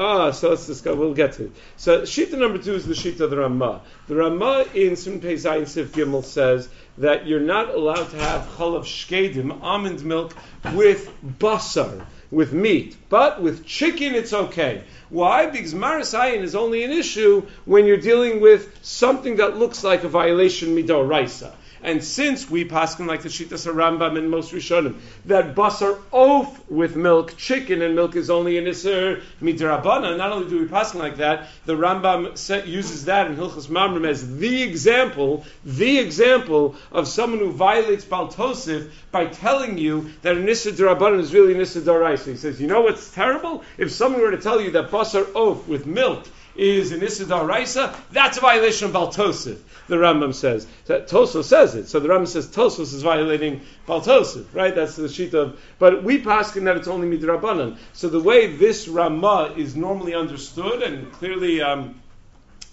Ah, 0.00 0.30
so 0.30 0.50
let's 0.50 0.64
discuss. 0.64 0.96
We'll 0.96 1.12
get 1.12 1.32
to 1.34 1.46
it. 1.46 1.52
So 1.76 2.02
shita 2.02 2.38
number 2.38 2.58
two 2.58 2.74
is 2.74 2.86
the 2.86 2.94
shita 2.94 3.18
of 3.18 3.30
the 3.30 3.38
Ramah. 3.38 3.80
The 4.06 4.14
Ramah 4.14 4.66
in 4.72 4.94
Pei 4.94 5.34
Zayin 5.34 5.66
Sif 5.66 5.92
Gimel 5.92 6.22
says 6.22 6.68
that 6.98 7.26
you're 7.26 7.40
not 7.40 7.70
allowed 7.70 8.08
to 8.10 8.16
have 8.16 8.42
chalav 8.42 8.84
shkedim, 8.84 9.60
almond 9.60 10.04
milk, 10.04 10.36
with 10.72 11.10
basar, 11.40 12.06
with 12.30 12.52
meat, 12.52 12.96
but 13.08 13.42
with 13.42 13.66
chicken 13.66 14.14
it's 14.14 14.32
okay. 14.32 14.84
Why? 15.08 15.46
Because 15.46 15.74
marasayin 15.74 16.42
is 16.42 16.54
only 16.54 16.84
an 16.84 16.92
issue 16.92 17.48
when 17.64 17.84
you're 17.84 17.96
dealing 17.96 18.40
with 18.40 18.78
something 18.82 19.38
that 19.38 19.56
looks 19.56 19.82
like 19.82 20.04
a 20.04 20.08
violation 20.08 20.76
midoraisa. 20.76 21.52
And 21.82 22.02
since 22.02 22.50
we 22.50 22.64
paskin 22.64 23.06
like 23.06 23.22
the 23.22 23.28
Shitas 23.28 23.72
Rambam 23.72 24.18
and 24.18 24.30
most 24.30 24.52
Rishonim, 24.52 24.96
that 25.26 25.54
basar 25.54 25.98
oaf 26.12 26.58
with 26.68 26.96
milk, 26.96 27.36
chicken 27.36 27.82
and 27.82 27.94
milk 27.94 28.16
is 28.16 28.30
only 28.30 28.58
an 28.58 28.64
Isser 28.64 29.22
midrabana, 29.40 30.16
not 30.16 30.32
only 30.32 30.48
do 30.48 30.58
we 30.60 30.66
paskin 30.66 30.96
like 30.96 31.16
that, 31.18 31.48
the 31.66 31.74
Rambam 31.74 32.36
set, 32.36 32.66
uses 32.66 33.04
that 33.04 33.28
in 33.28 33.36
Hilchas 33.36 33.68
Mamrim 33.68 34.06
as 34.06 34.38
the 34.38 34.62
example, 34.62 35.44
the 35.64 35.98
example 35.98 36.74
of 36.90 37.06
someone 37.06 37.38
who 37.40 37.52
violates 37.52 38.04
Baltosif 38.04 38.90
by 39.10 39.26
telling 39.26 39.78
you 39.78 40.10
that 40.22 40.36
an 40.36 40.46
Isser 40.46 40.72
Drabanan 40.72 41.20
is 41.20 41.32
really 41.32 41.54
an 41.54 41.60
Isser 41.60 41.80
Doraisa. 41.80 42.26
He 42.26 42.36
says, 42.36 42.60
you 42.60 42.66
know 42.66 42.82
what's 42.82 43.12
terrible? 43.12 43.62
If 43.76 43.92
someone 43.92 44.22
were 44.22 44.30
to 44.32 44.38
tell 44.38 44.60
you 44.60 44.72
that 44.72 44.90
basar 44.90 45.24
oaf 45.32 45.66
with 45.66 45.86
milk 45.86 46.26
is 46.58 46.90
an 46.90 47.02
Issa 47.02 47.24
Raisa, 47.24 47.94
that's 48.10 48.36
a 48.36 48.40
violation 48.40 48.88
of 48.88 48.92
Baltosif, 48.94 49.58
the 49.86 49.96
Rambam 49.96 50.34
says. 50.34 50.66
So 50.84 51.00
Tosos 51.00 51.44
says 51.44 51.76
it. 51.76 51.88
So 51.88 52.00
the 52.00 52.08
Rambam 52.08 52.26
says 52.26 52.48
Tosos 52.48 52.92
is 52.92 53.02
violating 53.02 53.60
Baltosif, 53.86 54.46
right? 54.52 54.74
That's 54.74 54.96
the 54.96 55.08
sheet 55.08 55.34
of. 55.34 55.58
But 55.78 56.02
we 56.02 56.20
paskin 56.20 56.64
that 56.64 56.76
it's 56.76 56.88
only 56.88 57.16
Midrabanan. 57.16 57.78
So 57.92 58.08
the 58.08 58.20
way 58.20 58.48
this 58.48 58.88
Ramah 58.88 59.54
is 59.56 59.76
normally 59.76 60.14
understood 60.14 60.82
and 60.82 61.10
clearly. 61.12 61.62
Um, 61.62 62.00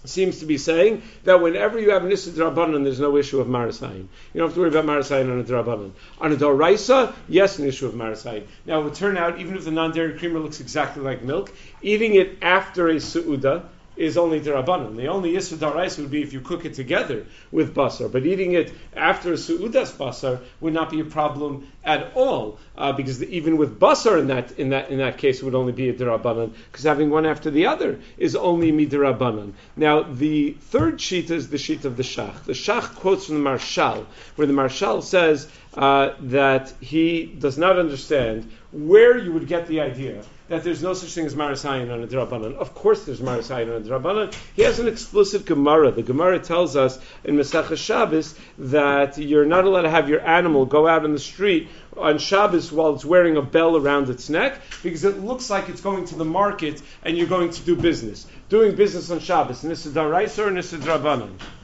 seems 0.04 0.38
to 0.38 0.46
be 0.46 0.56
saying 0.56 1.02
that 1.24 1.40
whenever 1.40 1.80
you 1.80 1.90
have 1.90 2.04
an 2.04 2.12
Issa 2.12 2.30
Drabanan, 2.30 2.84
there's 2.84 3.00
no 3.00 3.16
issue 3.16 3.40
of 3.40 3.48
Marasayin. 3.48 4.06
You 4.32 4.38
don't 4.38 4.48
have 4.48 4.54
to 4.54 4.60
worry 4.60 4.68
about 4.68 4.84
Marasayin 4.84 5.30
on 5.32 5.40
a 5.40 5.44
Drabanan. 5.44 5.90
On 6.20 6.32
a 6.32 6.36
Doraisa, 6.36 7.12
yes, 7.28 7.58
an 7.58 7.66
issue 7.66 7.86
of 7.86 7.94
Marasayin. 7.94 8.46
Now, 8.66 8.80
it 8.80 8.84
would 8.84 8.94
turn 8.94 9.16
out, 9.16 9.40
even 9.40 9.56
if 9.56 9.64
the 9.64 9.72
non 9.72 9.92
dairy 9.92 10.16
creamer 10.16 10.38
looks 10.38 10.60
exactly 10.60 11.02
like 11.02 11.22
milk, 11.22 11.52
eating 11.82 12.14
it 12.14 12.38
after 12.40 12.88
a 12.88 12.94
Su'uda, 12.94 13.64
is 13.96 14.16
only 14.16 14.40
derabanan. 14.40 14.96
The 14.96 15.06
only 15.06 15.32
yisra 15.32 15.56
daraisa 15.58 16.00
would 16.00 16.10
be 16.10 16.22
if 16.22 16.32
you 16.32 16.40
cook 16.40 16.64
it 16.64 16.74
together 16.74 17.26
with 17.50 17.74
basar, 17.74 18.10
but 18.10 18.26
eating 18.26 18.52
it 18.52 18.72
after 18.94 19.32
suudas 19.32 19.92
basar 19.92 20.40
would 20.60 20.74
not 20.74 20.90
be 20.90 21.00
a 21.00 21.04
problem 21.04 21.66
at 21.84 22.12
all, 22.14 22.58
uh, 22.76 22.92
because 22.92 23.18
the, 23.18 23.28
even 23.28 23.56
with 23.56 23.78
basar 23.78 24.18
in 24.18 24.26
that 24.28 24.52
in 24.52 24.70
that 24.70 24.90
in 24.90 24.98
that 24.98 25.18
case 25.18 25.40
it 25.40 25.44
would 25.44 25.54
only 25.54 25.72
be 25.72 25.88
a 25.88 25.94
derabanan, 25.94 26.52
because 26.70 26.84
having 26.84 27.10
one 27.10 27.26
after 27.26 27.50
the 27.50 27.66
other 27.66 27.98
is 28.18 28.36
only 28.36 28.72
midirabanan. 28.72 29.52
Now 29.76 30.02
the 30.02 30.52
third 30.60 31.00
sheet 31.00 31.30
is 31.30 31.48
the 31.48 31.58
sheet 31.58 31.84
of 31.84 31.96
the 31.96 32.02
shach. 32.02 32.44
The 32.44 32.52
shach 32.52 32.94
quotes 32.96 33.26
from 33.26 33.42
the 33.42 33.50
Maharshal, 33.50 34.06
where 34.36 34.46
the 34.46 34.52
Maharshal 34.52 35.02
says 35.02 35.48
uh, 35.74 36.14
that 36.20 36.72
he 36.80 37.26
does 37.26 37.58
not 37.58 37.78
understand 37.78 38.50
where 38.76 39.16
you 39.16 39.32
would 39.32 39.46
get 39.46 39.66
the 39.68 39.80
idea 39.80 40.22
that 40.48 40.62
there's 40.62 40.82
no 40.82 40.92
such 40.92 41.10
thing 41.10 41.24
as 41.24 41.34
Marasayan 41.34 41.90
on 41.90 42.02
a 42.02 42.06
Drabanan. 42.06 42.56
Of 42.56 42.74
course 42.74 43.04
there's 43.04 43.20
Marasayan 43.20 43.74
on 43.74 43.82
a 43.82 43.84
Drabanan. 43.84 44.36
He 44.54 44.62
has 44.62 44.78
an 44.78 44.86
explicit 44.86 45.46
Gemara. 45.46 45.90
The 45.92 46.02
Gemara 46.02 46.38
tells 46.38 46.76
us 46.76 46.98
in 47.24 47.36
Masach 47.36 47.74
Shabbos 47.74 48.38
that 48.58 49.16
you're 49.16 49.46
not 49.46 49.64
allowed 49.64 49.82
to 49.82 49.90
have 49.90 50.10
your 50.10 50.20
animal 50.20 50.66
go 50.66 50.86
out 50.86 51.06
in 51.06 51.12
the 51.12 51.18
street 51.18 51.68
on 51.96 52.18
Shabbos 52.18 52.70
while 52.70 52.94
it's 52.94 53.04
wearing 53.04 53.38
a 53.38 53.42
bell 53.42 53.78
around 53.78 54.10
its 54.10 54.28
neck 54.28 54.60
because 54.82 55.04
it 55.04 55.20
looks 55.20 55.48
like 55.48 55.70
it's 55.70 55.80
going 55.80 56.04
to 56.06 56.14
the 56.14 56.26
market 56.26 56.82
and 57.02 57.16
you're 57.16 57.26
going 57.26 57.50
to 57.50 57.62
do 57.62 57.76
business. 57.76 58.26
Doing 58.50 58.76
business 58.76 59.10
on 59.10 59.20
Shabbos. 59.20 59.62
And 59.62 59.72
this 59.72 59.86
is 59.86 59.94
Daraisa 59.94 60.46
or 60.46 60.52
this 60.52 60.74
is 60.74 60.84
Drabanan? 60.84 61.30
the 61.30 61.55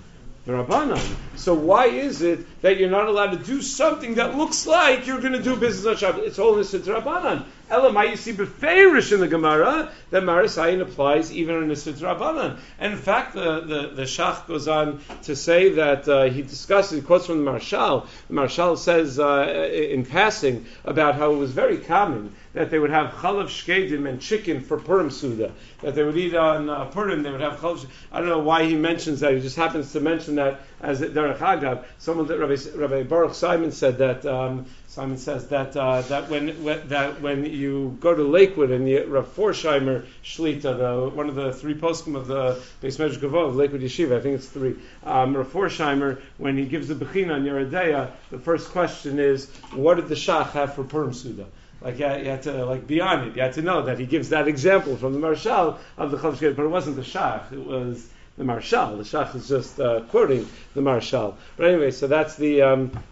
Rabbanan. 0.47 1.01
So 1.37 1.55
why 1.55 1.87
is 1.87 2.23
it 2.23 2.63
that 2.63 2.79
you're 2.79 2.91
not 2.91 3.07
allowed 3.07 3.31
to 3.31 3.39
do 3.39 3.63
something 3.63 4.17
that 4.17 4.37
looks 4.37 4.67
like 4.67 5.07
you're 5.07 5.21
going 5.21 5.35
to 5.35 5.43
do 5.43 5.55
business 5.57 6.03
on 6.03 6.13
Shabbat? 6.13 6.27
It's 6.27 6.39
all 6.39 6.55
Nisid 6.55 6.81
Rabbanan. 6.81 7.45
Elamai, 7.71 8.11
you 8.11 8.17
see 8.17 8.33
beferish 8.33 9.13
in 9.13 9.21
the 9.21 9.29
Gemara 9.29 9.91
that 10.11 10.23
Marisayin 10.23 10.83
applies 10.83 11.33
even 11.33 11.57
on 11.57 11.69
Nisid 11.69 11.95
Rabbanan. 11.95 12.59
And 12.79 12.93
in 12.93 12.99
fact, 12.99 13.35
the, 13.35 13.61
the, 13.61 13.93
the 13.95 14.03
Shach 14.03 14.47
goes 14.47 14.69
on 14.69 15.01
to 15.23 15.35
say 15.35 15.71
that 15.71 16.07
uh, 16.09 16.25
he 16.25 16.43
discusses, 16.43 17.01
he 17.01 17.07
quotes 17.07 17.27
from 17.27 17.45
the 17.45 17.51
Maharshal. 17.51 18.07
The 18.29 18.35
Maharshal 18.35 18.77
says 18.77 19.19
uh, 19.19 19.71
in 19.73 20.05
passing 20.05 20.67
about 20.85 21.15
how 21.15 21.33
it 21.33 21.37
was 21.37 21.53
very 21.53 21.79
common 21.79 22.35
that 22.53 22.71
they 22.71 22.79
would 22.79 22.91
have 22.91 23.13
chalav 23.13 23.47
shkedim 23.47 24.07
and 24.07 24.21
chicken 24.21 24.61
for 24.61 24.79
Purim 24.79 25.11
Suda. 25.11 25.53
That 25.81 25.95
they 25.95 26.05
would 26.05 26.17
eat 26.17 26.35
on 26.35 26.69
uh, 26.69 26.85
Purim, 26.87 27.23
they 27.23 27.31
would 27.31 27.41
have 27.41 27.59
chalav. 27.59 27.87
I 28.11 28.21
don't 28.21 28.29
know 28.29 28.41
why 28.41 28.65
he 28.65 28.75
mentions 28.75 29.21
that. 29.21 29.35
He 29.35 29.41
just 29.41 29.57
happens 29.57 29.93
to 29.93 30.01
mention 30.01 30.35
that 30.35 30.61
as 30.81 31.01
Derech 31.01 31.39
Agav. 31.39 31.85
Someone 31.99 32.27
that 32.27 32.39
Rabbi, 32.39 32.57
Rabbi 32.75 33.03
Baruch 33.05 33.35
Simon 33.35 33.73
said 33.73 33.99
that. 33.99 34.27
Um, 34.27 34.67
Simon 34.93 35.17
says 35.17 35.49
that 35.49 35.75
uh, 35.75 36.03
that 36.03 36.29
when, 36.29 36.63
when, 36.63 36.89
that 36.89 37.23
when 37.23 37.47
you 37.47 37.62
go 38.01 38.15
to 38.15 38.23
Lakewood 38.23 38.71
and 38.71 38.87
the 38.87 39.05
Rav 39.05 39.35
Forchheimer 39.35 40.07
Shlita, 40.25 40.63
the, 40.63 41.11
one 41.15 41.29
of 41.29 41.35
the 41.35 41.53
three 41.53 41.75
poskim 41.75 42.17
of 42.17 42.27
the 42.27 42.61
Beis 42.83 42.99
Medrash 42.99 43.19
Govoha 43.19 43.49
of 43.49 43.57
Lakewood 43.57 43.81
Yeshiva, 43.81 44.19
I 44.19 44.21
think 44.21 44.37
it's 44.37 44.47
three. 44.47 44.77
Um, 45.05 45.37
Rav 45.37 45.53
Forchheimer, 45.53 46.21
when 46.39 46.57
he 46.57 46.65
gives 46.65 46.89
the 46.89 46.95
Bechina 46.95 47.35
on 47.35 47.45
Yoreh 47.45 47.71
De'ah, 47.71 48.11
the 48.31 48.39
first 48.39 48.71
question 48.71 49.19
is, 49.19 49.49
what 49.75 49.95
did 49.95 50.09
the 50.09 50.15
Shach 50.15 50.51
have 50.53 50.75
for 50.75 50.85
Purim 50.85 51.13
Suda? 51.13 51.47
Like 51.81 51.99
you 51.99 52.05
had, 52.05 52.21
you 52.25 52.31
had, 52.31 52.43
to 52.43 52.65
like 52.65 52.87
be 52.87 53.01
on 53.01 53.29
it. 53.29 53.37
You 53.37 53.43
had 53.43 53.55
to 53.55 53.63
know 53.63 53.83
that 53.83 53.99
he 53.99 54.07
gives 54.07 54.29
that 54.29 54.47
example 54.47 54.97
from 54.97 55.13
the 55.13 55.19
Marshal 55.19 55.79
of 55.99 56.11
the 56.11 56.17
Chav 56.17 56.57
but 56.57 56.65
it 56.65 56.69
wasn't 56.69 56.97
the 56.97 57.03
Shach. 57.03 57.53
It 57.53 57.65
was 57.65 58.09
the 58.39 58.45
Marshal. 58.45 58.97
The 58.97 59.03
Shach 59.03 59.35
is 59.35 59.49
just 59.49 59.81
uh, 59.81 60.01
quoting 60.03 60.49
the 60.75 60.81
Marshal. 60.81 61.37
But 61.57 61.69
anyway, 61.69 61.91
so 61.91 62.07
that's 62.07 62.37
the. 62.37 62.63
Um, 62.63 63.03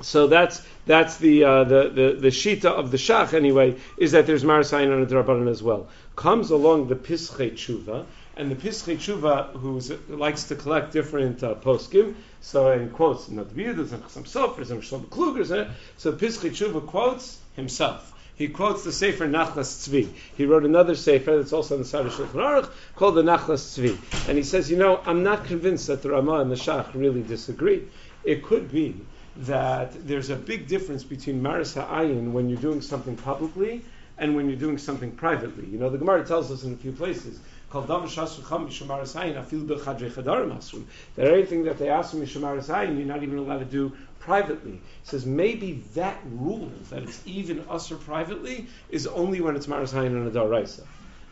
so 0.00 0.26
that's 0.26 0.62
that's 0.86 1.16
the, 1.16 1.44
uh, 1.44 1.64
the, 1.64 1.88
the 1.88 2.16
the 2.20 2.28
shita 2.28 2.66
of 2.66 2.90
the 2.90 2.96
shach 2.96 3.32
anyway 3.32 3.76
is 3.96 4.12
that 4.12 4.26
there's 4.26 4.44
marasayin 4.44 4.92
on 4.92 5.02
a 5.02 5.06
drabanan 5.06 5.48
as 5.48 5.62
well. 5.62 5.88
Comes 6.16 6.50
along 6.50 6.88
the 6.88 6.96
pischei 6.96 7.52
tshuva, 7.52 8.04
and 8.36 8.50
the 8.50 8.54
pischei 8.54 8.96
tshuva 8.96 9.52
who 9.52 9.80
likes 10.14 10.44
to 10.44 10.56
collect 10.56 10.92
different 10.92 11.42
uh, 11.42 11.54
poskim. 11.54 12.14
So 12.40 12.72
in 12.72 12.90
quotes, 12.90 13.30
not 13.30 13.54
the 13.54 13.86
some 14.08 14.24
sofers 14.24 14.70
and 14.70 14.84
some 14.84 15.04
klugers. 15.04 15.56
Eh? 15.56 15.70
So 15.96 16.12
pischei 16.12 16.50
tshuva 16.50 16.86
quotes 16.86 17.38
himself. 17.56 18.10
He 18.36 18.48
quotes 18.48 18.82
the 18.82 18.90
Sefer 18.90 19.28
Nachlas 19.28 19.88
Tzvi. 19.88 20.08
He 20.36 20.44
wrote 20.44 20.64
another 20.64 20.96
Sefer 20.96 21.36
that's 21.36 21.52
also 21.52 21.76
on 21.76 21.82
the 21.82 21.86
side 21.86 22.04
of 22.04 22.12
Shulchan 22.12 22.32
Aruch 22.32 22.68
called 22.96 23.14
the 23.14 23.22
Nachlas 23.22 23.78
Tzvi. 23.78 24.28
And 24.28 24.36
he 24.36 24.42
says, 24.42 24.68
you 24.68 24.76
know, 24.76 25.00
I'm 25.06 25.22
not 25.22 25.44
convinced 25.44 25.86
that 25.86 26.02
the 26.02 26.10
Ramah 26.10 26.40
and 26.40 26.50
the 26.50 26.56
Shach 26.56 26.92
really 26.94 27.22
disagree. 27.22 27.84
It 28.24 28.42
could 28.42 28.72
be 28.72 28.96
that 29.36 30.06
there's 30.06 30.30
a 30.30 30.36
big 30.36 30.68
difference 30.68 31.02
between 31.02 31.42
maris 31.42 31.74
ha'ayin 31.74 32.32
when 32.32 32.48
you're 32.48 32.60
doing 32.60 32.80
something 32.80 33.16
publicly 33.16 33.82
and 34.18 34.36
when 34.36 34.48
you're 34.48 34.58
doing 34.58 34.78
something 34.78 35.10
privately. 35.10 35.66
You 35.66 35.78
know, 35.78 35.90
the 35.90 35.98
Gemara 35.98 36.24
tells 36.24 36.50
us 36.52 36.62
in 36.64 36.72
a 36.72 36.76
few 36.76 36.92
places, 36.92 37.40
that 37.74 37.90
anything 41.18 41.64
that 41.64 41.78
they 41.78 41.88
ask 41.88 42.10
from 42.10 42.20
Mishamaris 42.20 42.96
you're 42.96 43.06
not 43.06 43.22
even 43.24 43.38
allowed 43.38 43.58
to 43.58 43.64
do 43.64 43.92
privately. 44.20 44.74
It 44.74 44.80
says 45.02 45.26
maybe 45.26 45.82
that 45.94 46.16
rule, 46.30 46.70
that 46.90 47.02
it's 47.02 47.20
even 47.26 47.64
usher 47.68 47.96
privately, 47.96 48.68
is 48.90 49.08
only 49.08 49.40
when 49.40 49.56
it's 49.56 49.66
Maris 49.66 49.92
Ayin 49.92 50.20
on 50.20 50.26
a 50.28 50.30
Daraisa. 50.30 50.84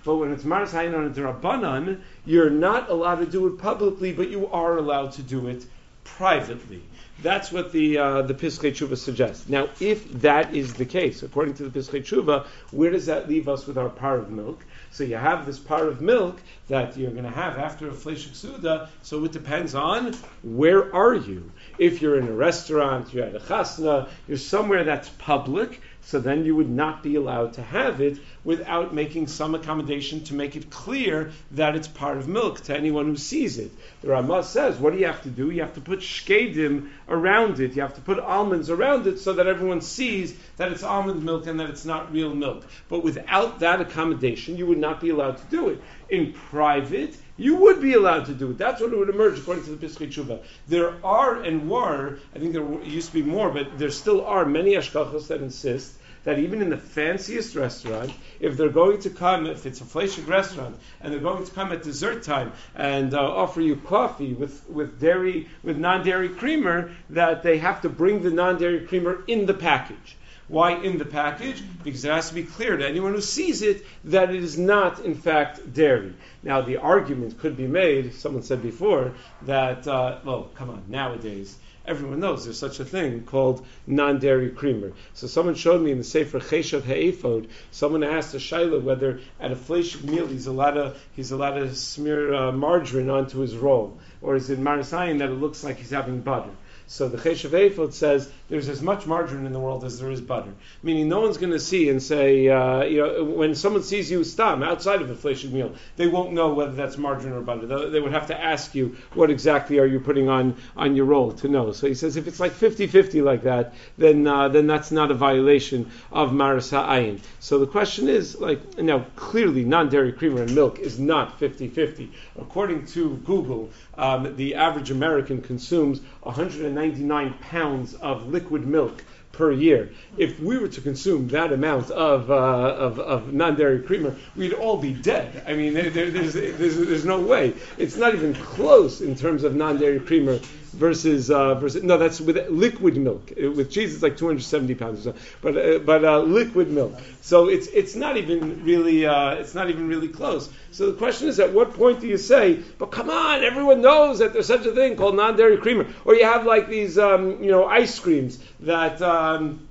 But 0.04 0.16
when 0.16 0.32
it's 0.32 0.44
Maris 0.44 0.72
Ayin 0.72 0.96
on 0.98 1.06
a 1.06 1.10
Darabanan, 1.10 2.00
you're 2.24 2.50
not 2.50 2.90
allowed 2.90 3.20
to 3.20 3.26
do 3.26 3.46
it 3.46 3.58
publicly, 3.58 4.12
but 4.12 4.28
you 4.28 4.48
are 4.48 4.76
allowed 4.78 5.12
to 5.12 5.22
do 5.22 5.46
it 5.46 5.64
privately. 6.04 6.82
That's 7.22 7.52
what 7.52 7.72
the 7.72 7.98
uh, 7.98 8.22
the 8.22 8.34
Pischei 8.34 8.72
Tshuva 8.72 8.96
suggests. 8.96 9.48
Now, 9.48 9.68
if 9.80 10.10
that 10.20 10.54
is 10.54 10.74
the 10.74 10.84
case, 10.84 11.22
according 11.22 11.54
to 11.54 11.68
the 11.68 11.78
Pischei 11.78 12.00
Tshuva, 12.00 12.46
where 12.70 12.90
does 12.90 13.06
that 13.06 13.28
leave 13.28 13.48
us 13.48 13.66
with 13.66 13.78
our 13.78 13.88
parve 13.88 14.30
milk? 14.30 14.64
So 14.90 15.04
you 15.04 15.16
have 15.16 15.46
this 15.46 15.58
parve 15.58 16.00
milk 16.00 16.40
that 16.68 16.96
you're 16.96 17.10
going 17.10 17.24
to 17.24 17.30
have 17.30 17.58
after 17.58 17.88
a 17.88 17.92
fleshik 17.92 18.34
suda. 18.34 18.90
So 19.02 19.24
it 19.24 19.32
depends 19.32 19.74
on 19.74 20.14
where 20.42 20.94
are 20.94 21.14
you. 21.14 21.50
If 21.78 22.02
you're 22.02 22.18
in 22.18 22.28
a 22.28 22.32
restaurant, 22.32 23.14
you're 23.14 23.24
at 23.24 23.34
a 23.34 23.40
chasna, 23.40 24.08
you're 24.26 24.36
somewhere 24.36 24.84
that's 24.84 25.08
public 25.08 25.80
so 26.04 26.18
then 26.18 26.44
you 26.44 26.56
would 26.56 26.68
not 26.68 27.02
be 27.02 27.14
allowed 27.14 27.54
to 27.54 27.62
have 27.62 28.00
it 28.00 28.18
without 28.44 28.92
making 28.92 29.28
some 29.28 29.54
accommodation 29.54 30.24
to 30.24 30.34
make 30.34 30.56
it 30.56 30.68
clear 30.68 31.30
that 31.52 31.76
it's 31.76 31.86
part 31.86 32.16
of 32.18 32.28
milk 32.28 32.60
to 32.62 32.76
anyone 32.76 33.06
who 33.06 33.16
sees 33.16 33.58
it. 33.58 33.70
The 34.02 34.08
Ramah 34.08 34.42
says, 34.42 34.78
what 34.78 34.92
do 34.92 34.98
you 34.98 35.06
have 35.06 35.22
to 35.22 35.30
do? 35.30 35.50
You 35.50 35.62
have 35.62 35.74
to 35.74 35.80
put 35.80 36.00
shkedim 36.00 36.90
around 37.08 37.60
it. 37.60 37.76
You 37.76 37.82
have 37.82 37.94
to 37.94 38.00
put 38.00 38.18
almonds 38.18 38.68
around 38.68 39.06
it 39.06 39.20
so 39.20 39.32
that 39.34 39.46
everyone 39.46 39.80
sees 39.80 40.36
that 40.56 40.72
it's 40.72 40.82
almond 40.82 41.22
milk 41.22 41.46
and 41.46 41.60
that 41.60 41.70
it's 41.70 41.84
not 41.84 42.12
real 42.12 42.34
milk. 42.34 42.66
But 42.88 43.04
without 43.04 43.60
that 43.60 43.80
accommodation, 43.80 44.56
you 44.56 44.66
would 44.66 44.78
not 44.78 45.00
be 45.00 45.10
allowed 45.10 45.38
to 45.38 45.44
do 45.46 45.68
it. 45.68 45.82
In 46.08 46.32
private, 46.32 47.16
you 47.42 47.56
would 47.56 47.80
be 47.80 47.94
allowed 47.94 48.26
to 48.26 48.34
do 48.34 48.50
it. 48.50 48.58
That's 48.58 48.80
what 48.80 48.92
it 48.92 48.98
would 48.98 49.08
emerge 49.08 49.38
according 49.38 49.64
to 49.64 49.74
the 49.74 49.86
Pischei 49.86 50.06
Tshuva. 50.06 50.40
There 50.68 50.94
are 51.04 51.42
and 51.42 51.68
were, 51.68 52.18
I 52.34 52.38
think 52.38 52.52
there 52.52 52.82
used 52.84 53.08
to 53.08 53.14
be 53.14 53.22
more, 53.22 53.50
but 53.50 53.78
there 53.78 53.90
still 53.90 54.24
are 54.24 54.44
many 54.44 54.74
ashkachos 54.74 55.26
that 55.26 55.40
insist 55.40 55.94
that 56.24 56.38
even 56.38 56.62
in 56.62 56.70
the 56.70 56.76
fanciest 56.76 57.56
restaurant, 57.56 58.12
if 58.38 58.56
they're 58.56 58.68
going 58.68 59.00
to 59.00 59.10
come, 59.10 59.46
if 59.46 59.66
it's 59.66 59.80
a 59.80 59.84
fleshig 59.84 60.28
restaurant, 60.28 60.78
and 61.00 61.12
they're 61.12 61.20
going 61.20 61.44
to 61.44 61.50
come 61.50 61.72
at 61.72 61.82
dessert 61.82 62.22
time 62.22 62.52
and 62.76 63.12
uh, 63.12 63.18
offer 63.20 63.60
you 63.60 63.74
coffee 63.74 64.32
with, 64.32 64.68
with 64.68 65.00
dairy, 65.00 65.48
with 65.64 65.76
non-dairy 65.76 66.28
creamer, 66.28 66.92
that 67.10 67.42
they 67.42 67.58
have 67.58 67.82
to 67.82 67.88
bring 67.88 68.22
the 68.22 68.30
non-dairy 68.30 68.86
creamer 68.86 69.24
in 69.26 69.46
the 69.46 69.54
package. 69.54 70.16
Why 70.52 70.72
in 70.72 70.98
the 70.98 71.06
package? 71.06 71.62
Because 71.82 72.04
it 72.04 72.10
has 72.10 72.28
to 72.28 72.34
be 72.34 72.42
clear 72.42 72.76
to 72.76 72.86
anyone 72.86 73.14
who 73.14 73.22
sees 73.22 73.62
it 73.62 73.86
that 74.04 74.28
it 74.28 74.44
is 74.44 74.58
not, 74.58 75.00
in 75.00 75.14
fact, 75.14 75.72
dairy. 75.72 76.12
Now, 76.42 76.60
the 76.60 76.76
argument 76.76 77.38
could 77.38 77.56
be 77.56 77.66
made, 77.66 78.12
someone 78.12 78.42
said 78.42 78.60
before, 78.60 79.14
that, 79.46 79.88
uh, 79.88 80.18
well, 80.22 80.50
come 80.54 80.68
on, 80.68 80.84
nowadays, 80.88 81.56
everyone 81.86 82.20
knows 82.20 82.44
there's 82.44 82.58
such 82.58 82.80
a 82.80 82.84
thing 82.84 83.22
called 83.22 83.64
non-dairy 83.86 84.50
creamer. 84.50 84.92
So 85.14 85.26
someone 85.26 85.54
showed 85.54 85.80
me 85.80 85.90
in 85.90 85.96
the 85.96 86.04
Sefer 86.04 86.38
Cheshav 86.38 86.82
Ha'efod, 86.82 87.48
someone 87.70 88.04
asked 88.04 88.34
a 88.34 88.36
Shaila 88.36 88.82
whether 88.82 89.20
at 89.40 89.52
a 89.52 89.56
flesh 89.56 90.02
meal 90.02 90.26
he's 90.26 90.48
allowed 90.48 90.72
to, 90.72 90.96
he's 91.14 91.30
allowed 91.30 91.60
to 91.60 91.74
smear 91.74 92.34
uh, 92.34 92.52
margarine 92.52 93.08
onto 93.08 93.38
his 93.38 93.56
roll, 93.56 93.98
or 94.20 94.36
is 94.36 94.50
it 94.50 94.60
marasayan 94.60 95.20
that 95.20 95.30
it 95.30 95.40
looks 95.40 95.64
like 95.64 95.78
he's 95.78 95.92
having 95.92 96.20
butter. 96.20 96.50
So 96.92 97.08
the 97.08 97.16
Cheshav 97.16 97.52
Eifod 97.52 97.94
says 97.94 98.30
there's 98.50 98.68
as 98.68 98.82
much 98.82 99.06
margarine 99.06 99.46
in 99.46 99.54
the 99.54 99.58
world 99.58 99.82
as 99.82 99.98
there 99.98 100.10
is 100.10 100.20
butter. 100.20 100.52
Meaning 100.82 101.08
no 101.08 101.22
one's 101.22 101.38
going 101.38 101.54
to 101.54 101.58
see 101.58 101.88
and 101.88 102.02
say, 102.02 102.46
uh, 102.48 102.82
you 102.82 102.98
know, 102.98 103.24
when 103.24 103.54
someone 103.54 103.82
sees 103.82 104.10
you 104.10 104.22
stam 104.24 104.62
outside 104.62 105.00
of 105.00 105.08
a 105.08 105.14
fleshig 105.14 105.52
meal, 105.52 105.74
they 105.96 106.06
won't 106.06 106.34
know 106.34 106.52
whether 106.52 106.72
that's 106.72 106.98
margarine 106.98 107.32
or 107.32 107.40
butter. 107.40 107.88
They 107.88 107.98
would 107.98 108.12
have 108.12 108.26
to 108.26 108.38
ask 108.38 108.74
you, 108.74 108.94
what 109.14 109.30
exactly 109.30 109.78
are 109.78 109.86
you 109.86 110.00
putting 110.00 110.28
on, 110.28 110.54
on 110.76 110.94
your 110.94 111.06
roll 111.06 111.32
to 111.32 111.48
know. 111.48 111.72
So 111.72 111.86
he 111.86 111.94
says 111.94 112.18
if 112.18 112.28
it's 112.28 112.40
like 112.40 112.52
50-50 112.52 113.24
like 113.24 113.44
that, 113.44 113.72
then, 113.96 114.26
uh, 114.26 114.48
then 114.48 114.66
that's 114.66 114.92
not 114.92 115.10
a 115.10 115.14
violation 115.14 115.90
of 116.12 116.34
Maris 116.34 116.72
Ha'ayin. 116.72 117.20
So 117.40 117.58
the 117.58 117.66
question 117.66 118.06
is, 118.06 118.38
like, 118.38 118.76
now 118.76 119.06
clearly 119.16 119.64
non-dairy 119.64 120.12
creamer 120.12 120.42
and 120.42 120.54
milk 120.54 120.78
is 120.78 120.98
not 120.98 121.40
50-50. 121.40 122.10
According 122.38 122.84
to 122.88 123.16
Google, 123.24 123.70
um, 123.98 124.36
the 124.36 124.54
average 124.54 124.90
American 124.90 125.42
consumes 125.42 126.00
199 126.22 127.34
pounds 127.40 127.94
of 127.94 128.28
liquid 128.28 128.66
milk 128.66 129.04
per 129.32 129.50
year. 129.50 129.90
If 130.16 130.38
we 130.40 130.58
were 130.58 130.68
to 130.68 130.80
consume 130.80 131.28
that 131.28 131.52
amount 131.52 131.90
of, 131.90 132.30
uh, 132.30 132.34
of, 132.34 132.98
of, 132.98 133.32
non-dairy 133.32 133.82
creamer, 133.82 134.14
we'd 134.36 134.52
all 134.52 134.76
be 134.76 134.92
dead. 134.92 135.42
I 135.46 135.54
mean, 135.54 135.74
there, 135.74 135.90
there's, 135.90 136.34
there's, 136.34 136.76
there's, 136.76 137.04
no 137.04 137.20
way. 137.20 137.54
It's 137.78 137.96
not 137.96 138.14
even 138.14 138.34
close 138.34 139.00
in 139.00 139.16
terms 139.16 139.42
of 139.42 139.54
non-dairy 139.54 140.00
creamer 140.00 140.38
versus 140.72 141.30
uh, 141.30 141.54
versus 141.54 141.82
no, 141.82 141.98
that's 141.98 142.20
with 142.20 142.48
liquid 142.48 142.96
milk. 142.96 143.32
With 143.36 143.70
cheese, 143.70 143.94
it's 143.94 144.02
like 144.02 144.16
270 144.16 144.74
pounds 144.74 145.06
or 145.06 145.12
so, 145.12 145.18
but 145.40 145.56
uh, 145.56 145.78
but 145.78 146.04
uh, 146.04 146.20
liquid 146.20 146.70
milk. 146.70 146.98
So 147.20 147.48
it's 147.48 147.66
it's 147.68 147.94
not 147.94 148.16
even 148.16 148.64
really 148.64 149.06
uh, 149.06 149.34
it's 149.34 149.54
not 149.54 149.70
even 149.70 149.88
really 149.88 150.08
close. 150.08 150.50
So 150.70 150.90
the 150.90 150.96
question 150.96 151.28
is, 151.28 151.38
at 151.40 151.52
what 151.52 151.74
point 151.74 152.00
do 152.00 152.06
you 152.06 152.18
say, 152.18 152.60
but 152.78 152.86
come 152.86 153.10
on, 153.10 153.44
everyone 153.44 153.82
knows 153.82 154.18
that 154.20 154.32
there's 154.32 154.46
such 154.46 154.66
a 154.66 154.72
thing 154.72 154.96
called 154.96 155.16
non-dairy 155.16 155.58
creamer, 155.58 155.86
or 156.04 156.14
you 156.14 156.24
have 156.24 156.46
like 156.46 156.68
these 156.68 156.98
um, 156.98 157.42
you 157.42 157.50
know 157.50 157.66
ice 157.66 157.98
creams 157.98 158.38
that. 158.60 159.00
Um, 159.02 159.68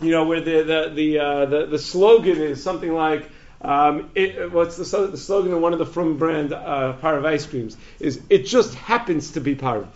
you 0.00 0.12
know 0.12 0.26
where 0.26 0.40
the 0.40 0.62
the 0.62 0.92
the, 0.94 1.18
uh, 1.18 1.46
the 1.46 1.66
the 1.66 1.78
slogan 1.78 2.40
is 2.40 2.62
something 2.62 2.92
like 2.92 3.28
um, 3.60 4.10
it, 4.14 4.52
what's 4.52 4.76
the, 4.76 5.06
the, 5.08 5.16
slogan 5.16 5.52
of 5.52 5.60
one 5.60 5.72
of 5.72 5.80
the 5.80 5.86
Frum 5.86 6.16
brand 6.16 6.52
uh, 6.52 6.94
Parv 7.02 7.26
ice 7.26 7.46
creams 7.46 7.76
is 7.98 8.20
it 8.30 8.46
just 8.46 8.74
happens 8.74 9.32
to 9.32 9.40
be 9.40 9.56
Parv 9.56 9.88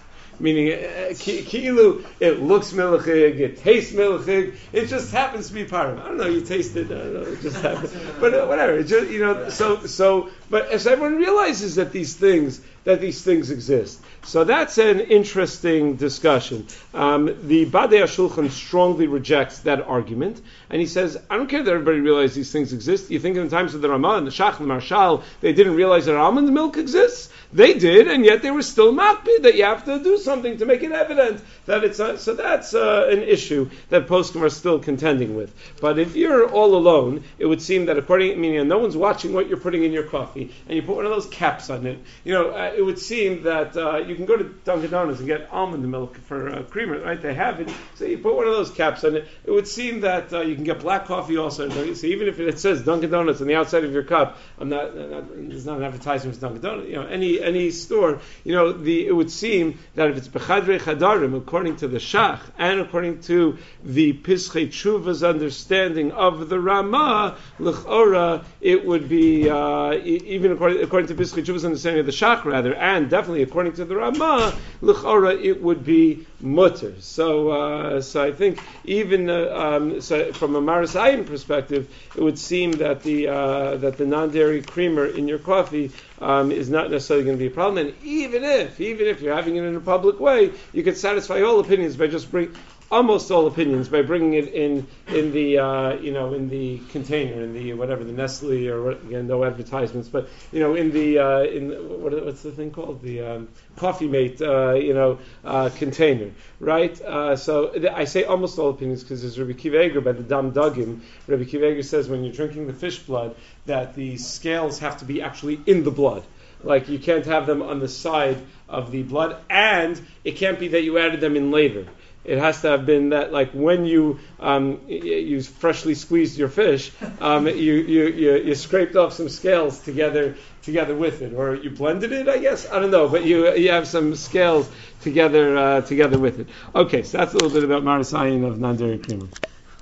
meaning 0.42 0.72
uh, 0.72 1.14
ki'ilu, 1.14 2.04
it 2.20 2.42
looks 2.42 2.72
milchig, 2.72 3.38
it 3.38 3.56
tastes 3.58 3.92
milchig, 3.92 4.56
it 4.72 4.86
just 4.86 5.12
happens 5.12 5.48
to 5.48 5.54
be 5.54 5.64
part 5.64 5.90
of 5.90 5.98
it. 5.98 6.02
I 6.02 6.08
don't 6.08 6.18
know, 6.18 6.26
you 6.26 6.40
taste 6.40 6.76
it, 6.76 6.86
I 6.86 6.94
don't 6.94 7.14
know, 7.14 7.22
it 7.22 7.40
just 7.40 7.62
happens. 7.62 7.94
But 8.20 8.34
uh, 8.34 8.46
whatever, 8.46 8.82
just, 8.82 9.10
you 9.10 9.20
know, 9.20 9.48
so, 9.48 9.86
so, 9.86 10.30
but 10.52 10.68
as 10.68 10.86
everyone 10.86 11.16
realizes 11.16 11.76
that 11.76 11.92
these 11.92 12.14
things, 12.14 12.60
that 12.84 13.00
these 13.00 13.22
things 13.22 13.50
exist. 13.50 14.02
So 14.24 14.44
that's 14.44 14.76
an 14.76 15.00
interesting 15.00 15.96
discussion. 15.96 16.66
Um, 16.92 17.24
the 17.48 17.64
Badei 17.64 18.02
Shulchan 18.02 18.50
strongly 18.50 19.06
rejects 19.06 19.60
that 19.60 19.80
argument, 19.80 20.42
and 20.68 20.78
he 20.78 20.86
says, 20.86 21.16
I 21.30 21.38
don't 21.38 21.48
care 21.48 21.62
that 21.62 21.72
everybody 21.72 22.00
realizes 22.00 22.36
these 22.36 22.52
things 22.52 22.74
exist. 22.74 23.10
You 23.10 23.18
think 23.18 23.38
in 23.38 23.44
the 23.44 23.50
times 23.50 23.74
of 23.74 23.80
the 23.80 23.88
Ramah 23.88 24.16
and 24.16 24.26
the 24.26 24.30
Shach 24.30 24.60
and 24.60 24.68
the 24.68 24.74
Maharshal, 24.74 25.22
they 25.40 25.54
didn't 25.54 25.74
realize 25.74 26.04
that 26.04 26.16
almond 26.16 26.52
milk 26.52 26.76
exists? 26.76 27.30
They 27.54 27.74
did, 27.74 28.08
and 28.08 28.24
yet 28.24 28.42
they 28.42 28.50
were 28.50 28.62
still 28.62 28.94
makpid 28.94 29.42
that 29.42 29.56
you 29.56 29.64
have 29.64 29.84
to 29.84 30.02
do 30.02 30.16
something 30.16 30.56
to 30.58 30.64
make 30.64 30.82
it 30.82 30.92
evident 30.92 31.42
that 31.66 31.84
it's 31.84 31.98
so 31.98 32.34
that's 32.34 32.74
uh, 32.74 33.08
an 33.10 33.22
issue 33.22 33.68
that 33.90 34.06
poskim 34.06 34.42
are 34.42 34.50
still 34.50 34.78
contending 34.78 35.36
with. 35.36 35.54
But 35.80 35.98
if 35.98 36.16
you're 36.16 36.48
all 36.48 36.74
alone, 36.74 37.24
it 37.38 37.44
would 37.44 37.60
seem 37.60 37.86
that 37.86 37.98
according, 37.98 38.40
meaning 38.40 38.66
no 38.68 38.78
one's 38.78 38.96
watching 38.96 39.34
what 39.34 39.48
you're 39.48 39.58
putting 39.58 39.84
in 39.84 39.92
your 39.92 40.04
coffee, 40.04 40.41
and 40.68 40.76
you 40.76 40.82
put 40.82 40.96
one 40.96 41.04
of 41.04 41.12
those 41.12 41.26
caps 41.26 41.70
on 41.70 41.86
it. 41.86 41.98
You 42.24 42.34
know, 42.34 42.50
uh, 42.50 42.72
it 42.76 42.82
would 42.82 42.98
seem 42.98 43.42
that 43.44 43.76
uh, 43.76 43.98
you 43.98 44.14
can 44.14 44.24
go 44.24 44.36
to 44.36 44.44
Dunkin' 44.44 44.90
Donuts 44.90 45.18
and 45.18 45.28
get 45.28 45.52
almond 45.52 45.88
milk 45.90 46.16
for 46.16 46.48
uh, 46.48 46.62
creamer, 46.62 47.00
right? 47.00 47.20
They 47.20 47.34
have 47.34 47.60
it. 47.60 47.70
So 47.96 48.04
you 48.04 48.18
put 48.18 48.34
one 48.34 48.46
of 48.46 48.52
those 48.52 48.70
caps 48.70 49.04
on 49.04 49.16
it. 49.16 49.28
It 49.44 49.50
would 49.50 49.68
seem 49.68 50.00
that 50.00 50.32
uh, 50.32 50.40
you 50.40 50.54
can 50.54 50.64
get 50.64 50.80
black 50.80 51.06
coffee 51.06 51.36
also. 51.36 51.68
So 51.68 52.06
even 52.06 52.28
if 52.28 52.40
it 52.40 52.58
says 52.58 52.82
Dunkin' 52.82 53.10
Donuts 53.10 53.40
on 53.40 53.46
the 53.46 53.54
outside 53.54 53.84
of 53.84 53.92
your 53.92 54.04
cup, 54.04 54.38
I'm 54.58 54.68
not, 54.68 54.96
not 54.96 55.24
there's 55.34 55.66
not 55.66 55.78
an 55.78 55.84
advertisement 55.84 56.36
for 56.36 56.40
Dunkin' 56.40 56.62
Donuts. 56.62 56.88
You 56.88 56.96
know, 56.96 57.06
any 57.06 57.40
any 57.40 57.70
store, 57.70 58.20
you 58.44 58.54
know, 58.54 58.72
the 58.72 59.06
it 59.06 59.12
would 59.12 59.30
seem 59.30 59.78
that 59.94 60.10
if 60.10 60.16
it's 60.16 60.28
bechadre 60.28 60.78
chadarim, 60.78 61.36
according 61.36 61.76
to 61.76 61.88
the 61.88 61.98
Shach 61.98 62.40
and 62.58 62.80
according 62.80 63.20
to 63.22 63.58
the 63.82 64.12
Pischei 64.12 64.68
Tshuva's 64.68 65.22
understanding 65.22 66.12
of 66.12 66.48
the 66.48 66.60
Ramah, 66.60 67.36
l'chora, 67.58 68.44
it 68.60 68.86
would 68.86 69.08
be 69.08 69.48
uh, 69.48 69.92
even 70.32 70.52
according, 70.52 70.82
according 70.82 71.08
to 71.08 71.14
Pischei 71.14 71.44
Tshuva's 71.44 71.64
understanding 71.64 72.00
of 72.00 72.06
the 72.06 72.12
Shach 72.12 72.44
rather, 72.44 72.74
and 72.74 73.10
definitely 73.10 73.42
according 73.42 73.74
to 73.74 73.84
the 73.84 73.96
Ramah, 73.96 74.54
l'chora, 74.80 75.42
it 75.42 75.62
would 75.62 75.84
be 75.84 76.26
mutter. 76.40 76.94
So, 77.00 77.50
uh, 77.50 78.00
so 78.00 78.22
I 78.22 78.32
think 78.32 78.60
even 78.84 79.28
uh, 79.28 79.48
um, 79.54 80.00
so 80.00 80.32
from 80.32 80.56
a 80.56 80.60
Marasayan 80.60 81.26
perspective, 81.26 81.92
it 82.16 82.22
would 82.22 82.38
seem 82.38 82.72
that 82.72 83.02
the 83.02 83.28
uh, 83.28 83.76
that 83.76 83.98
the 83.98 84.06
non-dairy 84.06 84.62
creamer 84.62 85.06
in 85.06 85.28
your 85.28 85.38
coffee 85.38 85.92
um, 86.20 86.52
is 86.52 86.70
not 86.70 86.90
necessarily 86.90 87.24
going 87.24 87.36
to 87.36 87.42
be 87.42 87.48
a 87.48 87.54
problem. 87.54 87.86
And 87.86 87.94
even 88.04 88.44
if, 88.44 88.80
even 88.80 89.06
if 89.06 89.20
you're 89.20 89.34
having 89.34 89.56
it 89.56 89.64
in 89.64 89.76
a 89.76 89.80
public 89.80 90.20
way, 90.20 90.52
you 90.72 90.82
could 90.82 90.96
satisfy 90.96 91.42
all 91.42 91.60
opinions 91.60 91.96
by 91.96 92.06
just 92.06 92.30
bring 92.30 92.54
almost 92.92 93.30
all 93.30 93.46
opinions 93.46 93.88
by 93.88 94.02
bringing 94.02 94.34
it 94.34 94.48
in 94.48 94.86
in 95.08 95.32
the 95.32 95.58
uh, 95.58 95.94
you 95.94 96.12
know 96.12 96.34
in 96.34 96.50
the 96.50 96.78
container 96.90 97.42
in 97.42 97.54
the 97.54 97.72
whatever 97.72 98.04
the 98.04 98.12
Nestle 98.12 98.68
or 98.68 98.82
what, 98.82 99.02
again 99.02 99.26
no 99.26 99.42
advertisements 99.44 100.08
but 100.08 100.28
you 100.52 100.60
know 100.60 100.74
in 100.74 100.92
the 100.92 101.18
uh, 101.18 101.40
in 101.40 101.70
what, 102.02 102.12
what's 102.24 102.42
the 102.42 102.52
thing 102.52 102.70
called? 102.70 103.00
The 103.02 103.22
um, 103.22 103.48
coffee 103.76 104.06
mate 104.06 104.42
uh, 104.42 104.74
you 104.74 104.92
know 104.92 105.18
uh, 105.42 105.70
container 105.74 106.30
right? 106.60 107.00
Uh, 107.00 107.34
so 107.34 107.70
th- 107.70 107.86
I 107.86 108.04
say 108.04 108.24
almost 108.24 108.58
all 108.58 108.68
opinions 108.68 109.02
because 109.02 109.22
there's 109.22 109.40
Rabbi 109.40 109.54
Kiva 109.54 110.00
by 110.02 110.12
the 110.12 110.22
Dam 110.22 110.52
Dugim. 110.52 111.00
Rabbi 111.26 111.44
Kiva 111.44 111.82
says 111.82 112.08
when 112.08 112.22
you're 112.22 112.34
drinking 112.34 112.66
the 112.66 112.74
fish 112.74 112.98
blood 112.98 113.34
that 113.64 113.94
the 113.94 114.18
scales 114.18 114.80
have 114.80 114.98
to 114.98 115.06
be 115.06 115.22
actually 115.22 115.60
in 115.66 115.82
the 115.82 115.90
blood. 115.90 116.22
Like 116.62 116.88
you 116.90 116.98
can't 116.98 117.24
have 117.24 117.46
them 117.46 117.62
on 117.62 117.80
the 117.80 117.88
side 117.88 118.36
of 118.68 118.92
the 118.92 119.02
blood 119.02 119.36
and 119.48 120.00
it 120.24 120.36
can't 120.36 120.60
be 120.60 120.68
that 120.68 120.82
you 120.82 120.98
added 120.98 121.20
them 121.20 121.36
in 121.36 121.50
later 121.50 121.86
it 122.24 122.38
has 122.38 122.60
to 122.62 122.68
have 122.68 122.86
been 122.86 123.10
that, 123.10 123.32
like 123.32 123.50
when 123.52 123.84
you 123.84 124.20
um, 124.38 124.80
you 124.88 125.42
freshly 125.42 125.94
squeezed 125.94 126.38
your 126.38 126.48
fish, 126.48 126.92
um, 127.20 127.46
you, 127.46 127.52
you, 127.54 128.06
you, 128.06 128.36
you 128.36 128.54
scraped 128.54 128.94
off 128.96 129.12
some 129.12 129.28
scales 129.28 129.80
together 129.80 130.36
together 130.62 130.94
with 130.94 131.22
it, 131.22 131.34
or 131.34 131.56
you 131.56 131.70
blended 131.70 132.12
it. 132.12 132.28
I 132.28 132.38
guess 132.38 132.70
I 132.70 132.78
don't 132.78 132.92
know, 132.92 133.08
but 133.08 133.24
you 133.24 133.52
you 133.54 133.70
have 133.70 133.88
some 133.88 134.14
scales 134.14 134.70
together 135.00 135.56
uh, 135.56 135.80
together 135.80 136.18
with 136.18 136.38
it. 136.38 136.48
Okay, 136.74 137.02
so 137.02 137.18
that's 137.18 137.32
a 137.32 137.36
little 137.36 137.50
bit 137.50 137.64
about 137.64 137.82
Marasayan 137.82 138.46
of 138.46 138.60
non-dairy 138.60 138.98
creamer. 138.98 139.26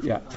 Yeah. 0.03 0.21